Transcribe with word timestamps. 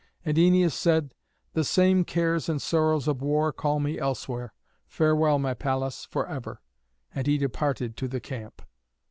And 0.25 0.35
Æneas 0.35 0.71
said, 0.71 1.13
"The 1.53 1.63
same 1.63 2.05
cares 2.05 2.49
and 2.49 2.59
sorrows 2.59 3.07
of 3.07 3.21
war 3.21 3.53
call 3.53 3.79
me 3.79 3.99
elsewhere. 3.99 4.51
Farewell, 4.87 5.37
my 5.37 5.53
Pallas, 5.53 6.05
for 6.05 6.25
ever!" 6.27 6.59
And 7.13 7.27
he 7.27 7.37
departed 7.37 7.95
to 7.97 8.07
the 8.07 8.19
camp. 8.19 8.63